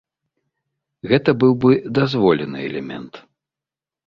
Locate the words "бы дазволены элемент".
1.67-3.13